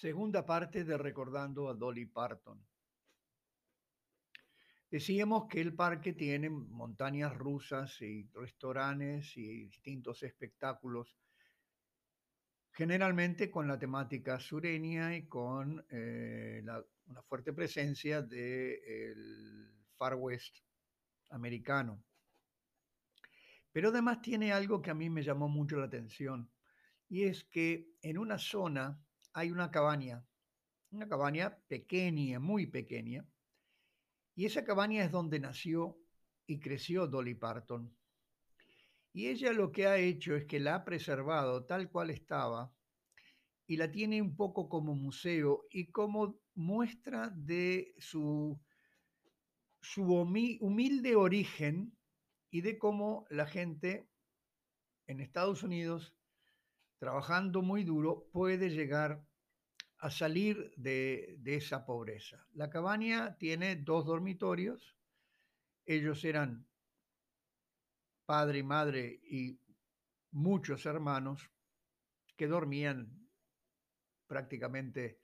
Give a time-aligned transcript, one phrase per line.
[0.00, 2.64] Segunda parte de Recordando a Dolly Parton.
[4.88, 11.16] Decíamos que el parque tiene montañas rusas y restaurantes y distintos espectáculos,
[12.70, 16.62] generalmente con la temática sureña y con eh,
[17.06, 20.58] una fuerte presencia del Far West
[21.30, 22.04] americano.
[23.72, 26.48] Pero además tiene algo que a mí me llamó mucho la atención,
[27.08, 29.04] y es que en una zona
[29.38, 30.26] hay una cabaña,
[30.90, 33.24] una cabaña pequeña, muy pequeña,
[34.34, 35.96] y esa cabaña es donde nació
[36.44, 37.96] y creció Dolly Parton.
[39.12, 42.74] Y ella lo que ha hecho es que la ha preservado tal cual estaba
[43.68, 48.60] y la tiene un poco como museo y como muestra de su,
[49.80, 51.96] su humilde origen
[52.50, 54.08] y de cómo la gente
[55.06, 56.16] en Estados Unidos,
[56.98, 59.27] trabajando muy duro, puede llegar
[60.00, 62.46] a salir de, esa pobreza.
[62.54, 64.96] La cabaña tiene dos dormitorios.
[65.86, 66.66] Ellos eran
[68.24, 69.60] padre y madre y
[70.30, 71.50] muchos hermanos
[72.36, 73.28] que dormían
[74.26, 75.20] prácticamente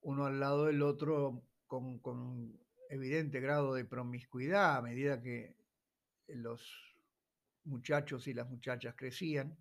[0.00, 5.56] uno al lado del otro con, con evidente grado de promiscuidad a medida que
[6.28, 6.96] los
[7.64, 9.56] muchachos y las muchachas crecían.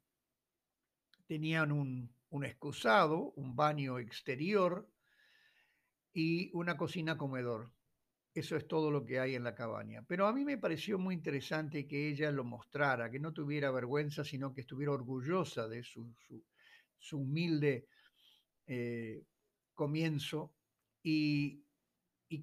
[1.27, 4.89] Tenían un, un excusado, un baño exterior
[6.13, 7.71] y una cocina comedor.
[8.33, 10.03] Eso es todo lo que hay en la cabaña.
[10.07, 14.23] Pero a mí me pareció muy interesante que ella lo mostrara, que no tuviera vergüenza,
[14.23, 16.13] sino que estuviera orgullosa de su,
[17.13, 17.87] humilde
[18.67, 19.23] eh,
[19.73, 20.53] comienzo
[21.01, 21.63] y,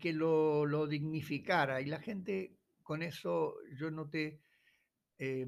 [0.01, 1.81] que lo, lo, dignificara.
[1.81, 4.41] Y la gente con eso, yo noté,
[5.19, 5.47] eh,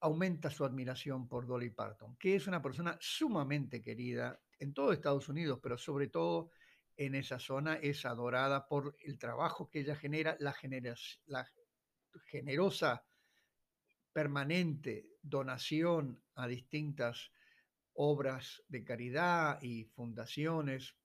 [0.00, 5.28] aumenta su admiración por Dolly Parton, que es una persona sumamente querida en todo Estados
[5.28, 6.50] Unidos, pero sobre todo
[6.96, 10.54] en esa zona es adorada por el trabajo que ella genera, la,
[11.26, 11.50] la
[12.26, 13.04] generosa,
[14.12, 17.30] permanente donación a distintas
[17.94, 20.96] obras de caridad y fundaciones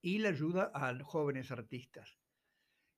[0.00, 2.18] y la ayuda a jóvenes artistas.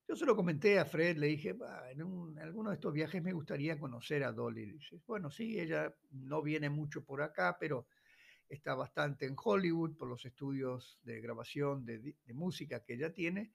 [0.09, 1.55] Yo se lo comenté a Fred, le dije,
[1.91, 4.65] en, alguno de estos viajes me gustaría conocer a Dolly.
[4.65, 7.89] Dice, bueno, sí, ella no viene mucho por acá, pero
[8.49, 13.53] está bastante en Hollywood por los estudios de grabación de, música que ella tiene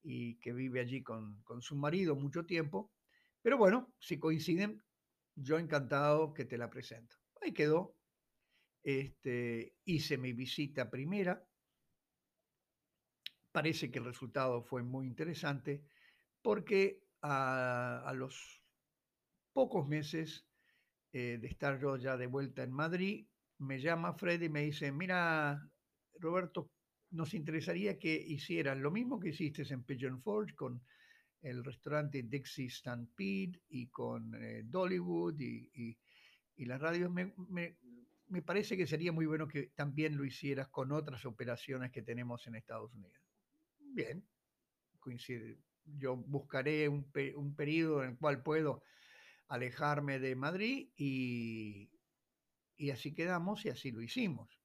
[0.00, 2.92] y que vive allí con, con, su marido mucho tiempo.
[3.42, 4.80] Pero bueno, si coinciden,
[5.34, 7.16] yo encantado que te la presento.
[7.42, 7.96] Ahí quedó.
[8.84, 11.44] Este, hice mi visita primera
[13.52, 15.82] Parece que el resultado fue muy interesante
[16.40, 18.62] porque a, los
[19.52, 20.46] pocos meses
[21.12, 23.26] eh, de estar yo ya de vuelta en Madrid,
[23.58, 25.68] me llama Fred y me dice, mira,
[26.18, 26.70] Roberto,
[27.10, 30.80] nos interesaría que hicieras lo mismo que hiciste en Pigeon Forge con
[31.42, 35.98] el restaurante Dixie Stampede y con eh, Dollywood y,
[36.58, 37.10] las radios.
[37.10, 37.34] Me,
[38.28, 42.46] me parece que sería muy bueno que también lo hicieras con otras operaciones que tenemos
[42.46, 43.29] en Estados Unidos
[43.94, 44.26] bien,
[44.98, 45.58] coincide.
[45.84, 48.82] Yo buscaré un, un periodo en el cual puedo
[49.48, 51.90] alejarme de Madrid y,
[52.76, 54.60] y así quedamos y así lo hicimos.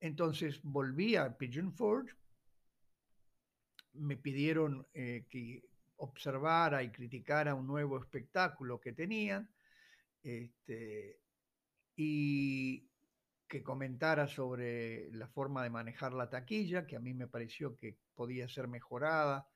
[0.00, 2.14] Entonces volví a Pigeon Forge,
[3.94, 5.62] me pidieron eh, que
[5.96, 9.50] observara y criticara un nuevo espectáculo que tenían
[10.22, 11.20] este,
[11.96, 12.89] y
[13.50, 17.98] que comentara sobre la forma de manejar la taquilla, que a mí me pareció que
[18.14, 19.48] podía ser mejorada,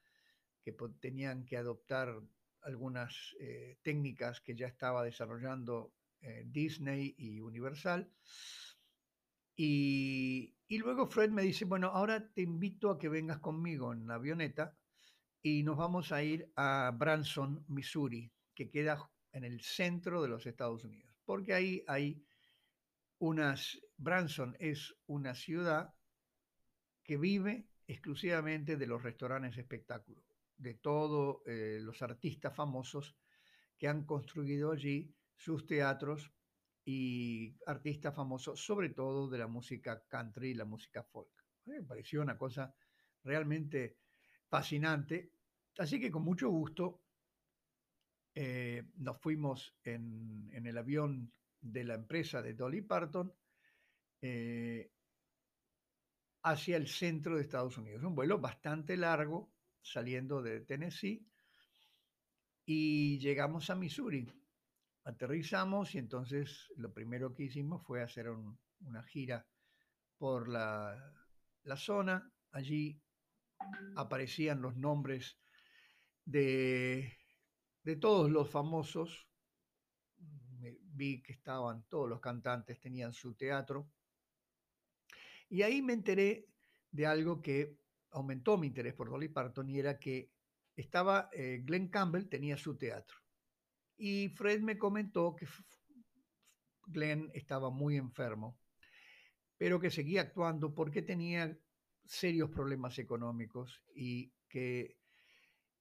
[0.65, 2.21] que tenían que adoptar
[2.63, 8.11] algunas eh, técnicas que ya estaba desarrollando eh, Disney y Universal.
[9.55, 14.09] Y, y, luego Fred me dice, bueno, ahora te invito a que vengas conmigo en
[14.09, 14.77] la avioneta
[15.41, 20.47] y nos vamos a ir a Branson, Missouri, que queda en el centro de los
[20.47, 22.25] Estados Unidos, porque ahí hay
[23.25, 25.95] unas, Branson es una ciudad
[27.03, 30.23] que vive exclusivamente de los restaurantes espectáculos,
[30.59, 33.17] de todos eh, los artistas famosos
[33.79, 36.33] que han construido allí sus teatros
[36.85, 41.33] y artistas famosos, sobre todo de la música country y la música folk.
[41.65, 42.75] Me pareció una cosa
[43.23, 43.97] realmente
[44.49, 45.33] fascinante.
[45.79, 47.01] Así que con mucho gusto
[48.35, 51.33] eh, nos fuimos en, en el avión
[51.65, 53.33] de la empresa de Dolly Parton
[54.21, 54.93] eh,
[56.43, 58.03] hacia el centro de Estados Unidos.
[58.05, 59.51] Un vuelo bastante largo
[59.81, 61.27] saliendo de Tennessee
[62.67, 64.31] y llegamos a Missouri.
[65.05, 69.47] Aterrizamos y entonces lo primero que hicimos fue hacer una gira
[70.19, 71.13] por la,
[71.63, 72.31] la zona.
[72.53, 73.01] Allí
[73.97, 75.39] aparecían los nombres
[76.25, 77.19] de,
[77.83, 79.29] de todos los famosos.
[80.95, 83.91] Vi que estaban todos los cantantes, tenían su teatro.
[85.49, 86.47] Y ahí me enteré
[86.91, 87.77] de algo que
[88.11, 90.31] aumentó mi interés por Dolly Parton y era que
[90.77, 93.19] estaba eh, Glenn Campbell, tenía su teatro.
[93.97, 95.47] Y Fred me comentó que
[96.87, 98.59] Glenn estaba muy enfermo,
[99.57, 101.57] pero que seguía actuando porque tenía
[102.05, 104.99] serios problemas económicos y que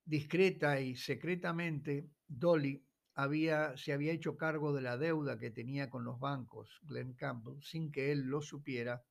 [0.04, 2.84] discreta y secretamente Dolly
[3.14, 7.62] había, se había hecho cargo de la deuda que tenía con los bancos, Glenn Campbell,
[7.62, 9.04] sin que él lo supiera,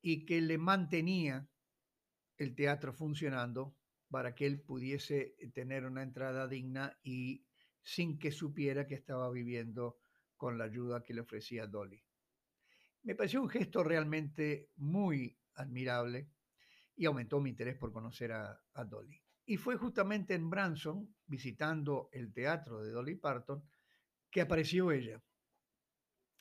[0.00, 1.48] y que le mantenía
[2.36, 3.74] el teatro funcionando
[4.08, 7.44] para que él pudiese tener una entrada digna y
[7.82, 9.98] sin que supiera que estaba viviendo
[10.36, 12.02] con la ayuda que le ofrecía Dolly.
[13.02, 16.28] Me pareció un gesto realmente muy admirable
[16.96, 19.20] y aumentó mi interés por conocer a, Dolly.
[19.46, 23.62] Y fue justamente en Branson, visitando el teatro de Dolly Parton,
[24.30, 25.22] que apareció ella.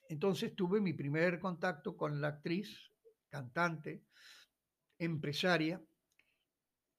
[0.09, 2.91] Entonces tuve mi primer contacto con la actriz,
[3.29, 4.03] cantante,
[4.97, 5.81] empresaria,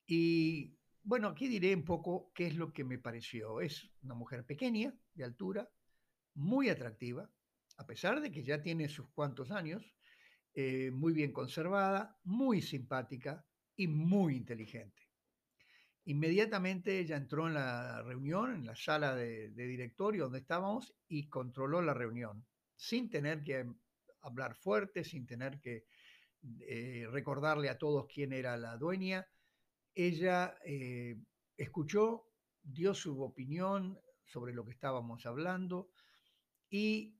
[0.07, 3.59] y bueno, aquí diré un poco qué es lo que me pareció.
[3.59, 5.69] Es una mujer pequeña, de altura,
[6.35, 7.29] muy atractiva,
[7.77, 9.93] a pesar de que ya tiene sus cuantos años,
[10.53, 13.45] eh, muy bien conservada, muy simpática
[13.75, 15.06] y muy inteligente.
[16.07, 21.81] Inmediatamente ella entró en la reunión, en la sala de, directorio donde estábamos y controló
[21.81, 22.45] la reunión,
[22.77, 23.65] sin tener que
[24.21, 25.83] hablar fuerte, sin tener que
[26.61, 29.27] eh, recordarle a todos quién era la dueña.
[29.93, 31.17] Ella eh,
[31.57, 32.31] escuchó,
[32.63, 35.91] dio su opinión sobre lo que estábamos hablando,
[36.69, 37.19] y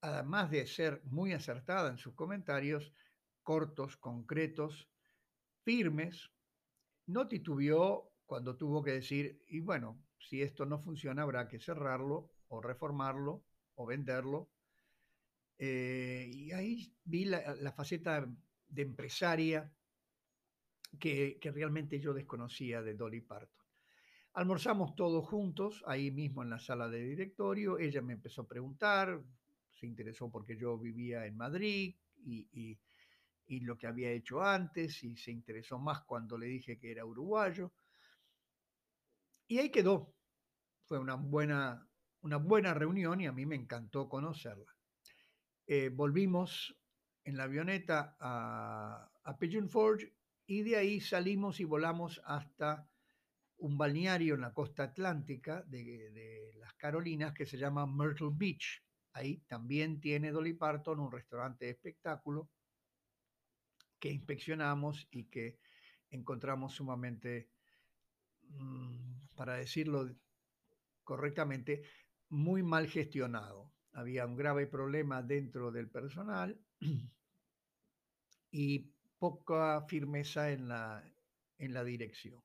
[0.00, 2.94] además de ser muy acertada en sus comentarios,
[3.42, 4.88] cortos, concretos,
[5.64, 6.30] firmes,
[7.10, 12.30] no titubeó cuando tuvo que decir, y bueno, si esto no funciona habrá que cerrarlo
[12.48, 14.50] o reformarlo o venderlo.
[15.58, 18.26] Eh, y ahí vi la, faceta
[18.68, 19.70] de empresaria
[20.98, 23.60] que, que realmente yo desconocía de Dolly Parton.
[24.34, 27.78] Almorzamos todos juntos, ahí mismo en la sala de directorio.
[27.78, 29.20] Ella me empezó a preguntar,
[29.72, 32.78] se interesó porque yo vivía en Madrid y,
[33.58, 37.72] lo que había hecho antes, y se interesó más cuando le dije que era uruguayo.
[39.48, 40.14] Y ahí quedó.
[40.84, 41.84] Fue una buena,
[42.20, 44.76] una buena reunión y a mí me encantó conocerla.
[45.66, 46.76] Eh, volvimos
[47.24, 50.14] en la avioneta a, a Pigeon Forge
[50.46, 52.88] y de ahí salimos y volamos hasta
[53.60, 58.82] un balneario en la costa atlántica de, las Carolinas que se llama Myrtle Beach.
[59.12, 62.48] Ahí también tiene Dolly Parton un restaurante de espectáculo
[64.00, 65.60] que inspeccionamos y que
[66.10, 67.50] encontramos sumamente,
[68.48, 70.08] mm, para decirlo
[71.04, 71.82] correctamente,
[72.30, 73.72] muy mal gestionado.
[73.92, 76.58] Había un grave problema dentro del personal
[78.50, 81.04] y poca firmeza en la,
[81.58, 82.42] en la dirección.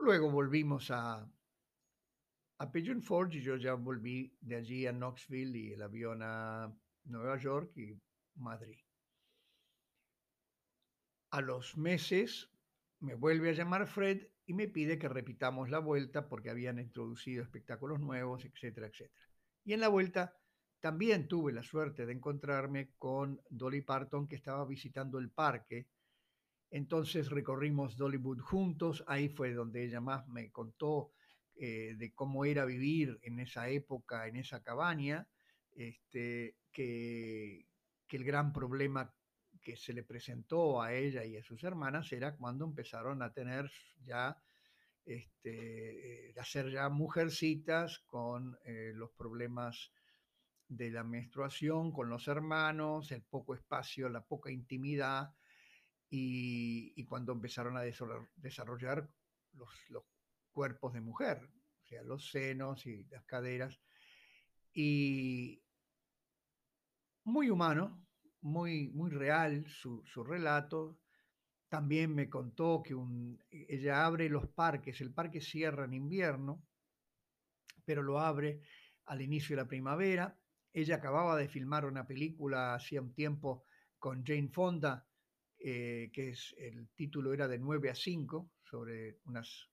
[0.00, 1.26] Luego volvimos a,
[2.58, 6.70] a Pigeon Forge y yo ya volví de allí a Knoxville y el avión a
[7.04, 7.98] Nueva York y
[8.36, 8.83] Madrid.
[11.34, 12.50] A los meses
[13.00, 17.42] me vuelve a llamar Fred y me pide que repitamos la vuelta porque habían introducido
[17.42, 19.26] espectáculos nuevos, etcétera, etcétera.
[19.64, 20.36] Y en la vuelta
[20.80, 25.88] también tuve la suerte de encontrarme con Dolly Parton que estaba visitando el parque
[26.74, 31.12] entonces recorrimos Dollywood juntos, ahí fue donde ella más me contó
[31.54, 35.28] eh, de cómo era vivir en esa época, en esa cabaña,
[35.76, 37.66] este, que,
[38.10, 39.12] el gran problema
[39.64, 43.70] que se le presentó a ella y a sus hermanas era cuando empezaron a tener
[44.04, 44.40] ya,
[45.04, 49.90] este, eh, hacer ya mujercitas con eh, los problemas
[50.68, 55.34] de la menstruación, con los hermanos, el poco espacio, la poca intimidad,
[56.16, 59.08] y, cuando empezaron a desarrollar
[59.54, 60.04] los,
[60.52, 61.50] cuerpos de mujer,
[61.82, 63.80] o sea, los senos y las caderas.
[64.72, 65.60] Y
[67.24, 68.03] muy humano,
[68.44, 70.98] muy, muy real su, relato.
[71.68, 72.94] También me contó que
[73.50, 76.62] ella abre los parques, el parque cierra en invierno,
[77.84, 78.60] pero lo abre
[79.06, 80.38] al inicio de la primavera.
[80.72, 83.64] Ella acababa de filmar una película hacía un tiempo
[83.98, 85.06] con Jane Fonda
[85.58, 89.70] eh, que el título era de 9 a 5, sobre unas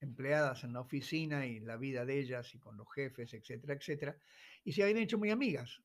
[0.00, 4.16] empleadas en la oficina y la vida de ellas y con los jefes, etcétera, etcétera,
[4.64, 5.80] y se habían hecho muy amigas.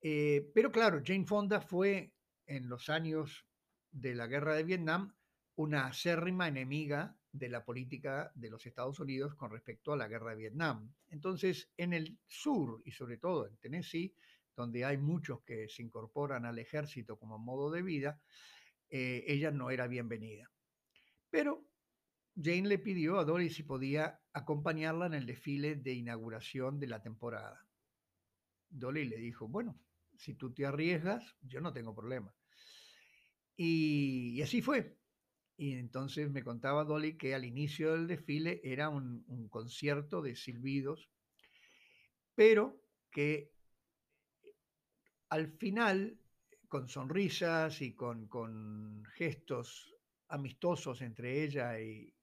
[0.00, 2.12] Eh, pero claro, Jane Fonda fue
[2.46, 3.46] en los años
[3.90, 5.14] de la guerra de Vietnam
[5.56, 10.30] una acérrima enemiga de la política de los Estados Unidos con respecto a la guerra
[10.30, 10.92] de Vietnam.
[11.08, 14.14] Entonces, en el sur y sobre todo en Tennessee,
[14.56, 18.20] donde hay muchos que se incorporan al ejército como modo de vida,
[18.88, 20.50] eh, ella no era bienvenida.
[21.30, 21.66] Pero
[22.34, 27.02] Jane le pidió a Dolly si podía acompañarla en el desfile de inauguración de la
[27.02, 27.66] temporada.
[28.70, 29.78] Dolly le dijo, bueno,
[30.18, 32.34] si tú te arriesgas, yo no tengo problema.
[33.56, 34.98] Y, así fue.
[35.56, 41.08] Y entonces me contaba Dolly que al inicio del desfile era un, concierto de silbidos,
[42.34, 43.52] pero que
[45.30, 46.18] al final,
[46.68, 49.94] con sonrisas y con, con gestos
[50.28, 52.14] amistosos entre ella y,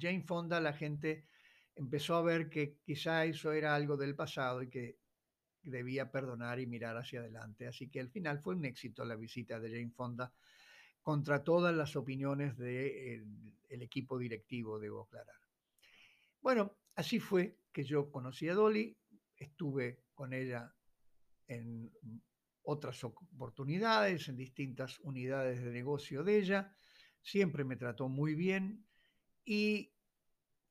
[0.00, 1.26] Jane Fonda, la gente
[1.74, 4.98] empezó a ver que quizá eso era algo del pasado y que
[5.70, 7.66] debía perdonar y mirar hacia adelante.
[7.66, 10.32] Así que al final fue un éxito la visita de Jane Fonda
[11.02, 13.24] contra todas las opiniones del
[13.68, 15.40] equipo directivo, debo aclarar.
[16.40, 18.96] Bueno, así fue que yo conocí a Dolly,
[19.36, 20.74] estuve con ella
[21.46, 21.90] en
[22.62, 26.76] otras oportunidades, en distintas unidades de negocio de ella,
[27.22, 28.84] siempre me trató muy bien
[29.44, 29.94] y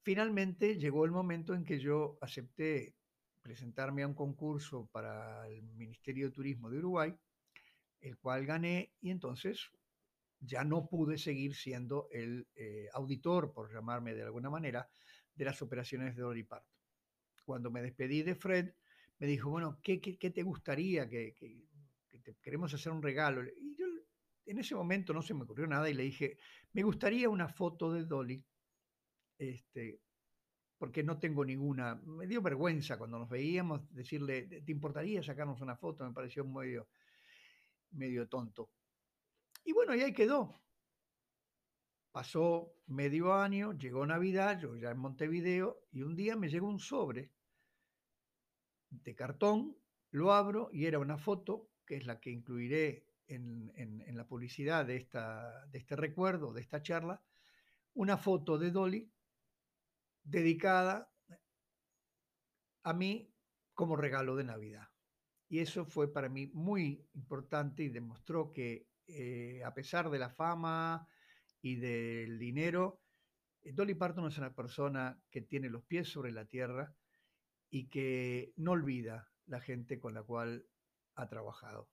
[0.03, 2.96] finalmente llegó el momento en que yo acepté
[3.47, 7.15] presentarme a un concurso para el Ministerio de Turismo de Uruguay,
[8.01, 9.71] el cual gané y entonces
[10.41, 14.89] ya no pude seguir siendo el eh, auditor, por llamarme de alguna manera,
[15.33, 16.77] de las operaciones de Dolly Parton.
[17.45, 18.73] Cuando me despedí de Fred,
[19.17, 21.07] me dijo, bueno, ¿qué, te gustaría?
[21.07, 21.33] Que,
[22.41, 23.41] queremos hacer un regalo.
[23.45, 23.85] Y yo
[24.45, 26.37] en ese momento no se me ocurrió nada y le dije,
[26.73, 28.43] me gustaría una foto de Dolly,
[29.37, 30.01] este,
[30.77, 31.95] porque no tengo ninguna.
[31.95, 36.05] Me dio vergüenza cuando nos veíamos decirle, ¿te importaría sacarnos una foto?
[36.05, 36.87] Me pareció medio,
[37.91, 38.69] medio tonto.
[39.63, 40.61] Y bueno, y ahí quedó.
[42.11, 46.79] Pasó medio año, llegó Navidad, yo ya en Montevideo, y un día me llegó un
[46.79, 47.31] sobre
[48.89, 49.77] de cartón,
[50.11, 53.71] lo abro y era una foto, que es la que incluiré en,
[54.15, 57.21] la publicidad de, esta, de este recuerdo, de esta charla,
[57.93, 59.11] una foto de Dolly
[60.27, 61.09] dedicada
[62.83, 63.33] a mí
[63.73, 64.87] como regalo de Navidad.
[65.49, 70.29] Y eso fue para mí muy importante y demostró que eh, a pesar de la
[70.29, 71.07] fama
[71.61, 73.01] y del dinero,
[73.61, 76.93] eh, Dolly Parton es una persona que tiene los pies sobre la tierra
[77.69, 80.65] y que no olvida la gente con la cual
[81.15, 81.89] ha trabajado.